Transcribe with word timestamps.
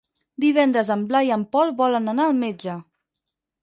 Divendres 0.45 0.89
en 0.95 1.03
Blai 1.13 1.31
i 1.33 1.35
en 1.37 1.45
Pol 1.53 1.77
volen 1.85 2.15
anar 2.17 2.29
al 2.29 2.39
metge. 2.43 2.83